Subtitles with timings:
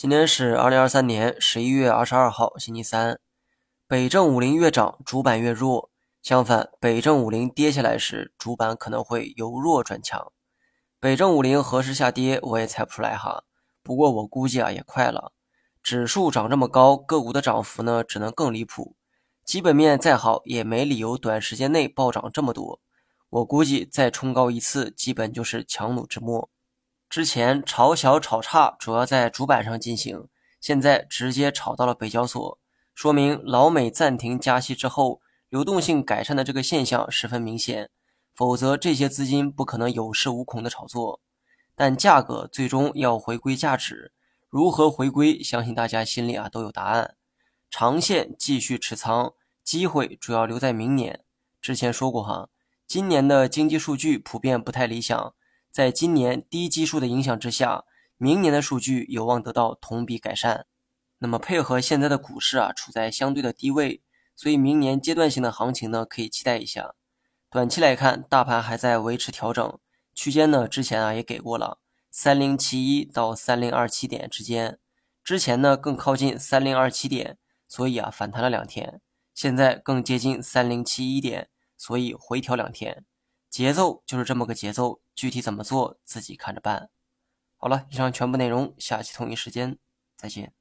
[0.00, 3.20] 今天是二零二三年十一月二十二号，星期三。
[3.86, 5.90] 北证五零越涨，主板越弱。
[6.22, 10.32] 相反，北证五零跌下来时，主板可能会由弱转强。
[10.98, 13.44] 北证五零何时下跌，我也猜不出来哈。
[13.82, 15.34] 不过我估计啊，也快了。
[15.82, 18.96] 指数涨这么高，个股的涨幅呢，只能更离谱。
[19.44, 22.80] 基本面再好，也没理由短时间内暴涨这么多。
[23.28, 26.48] 我估计再冲高一次，基本就是强弩之末。
[27.10, 30.28] 之前炒小炒差主要在主板上进行，
[30.60, 32.56] 现在直接炒到了北交所，
[32.94, 37.90] 说明老美暂停加息之后，流动性改善的这个现象十分明显。
[38.32, 41.20] 否则这些资金不可能有恃无恐的炒作。
[41.74, 44.12] 但价格最终要回归价值，
[44.48, 47.16] 如何回归，相信大家心里啊都有答案。
[47.68, 51.24] 长线继续持仓，机会主要留在明年。
[51.60, 52.48] 之前说过哈，
[52.86, 55.34] 今年的经济数据普遍不太理想。
[55.70, 57.84] 在今年低基数的影响之下，
[58.16, 60.66] 明年的数据有望得到同比改善。
[61.18, 64.02] 那么配合现在的股市啊，处在相对的低位，
[64.34, 66.94] 所以明年阶段性的行情呢，可以期待一下。
[67.50, 69.78] 短期来看，大盘还在维持调整
[70.14, 70.66] 区间呢。
[70.66, 71.78] 之前啊也给过了
[72.10, 74.78] 三零七一到三零二七点之间，
[75.22, 79.00] 之前呢更靠近三零二七点，所以啊反弹了两天。
[79.34, 83.04] 现在更接近三零七一点，所以回调两天。
[83.50, 86.88] 节奏就是这么个节奏，具体怎么做自己看着办。
[87.56, 89.76] 好了，以上全部内容，下期同一时间
[90.16, 90.54] 再见。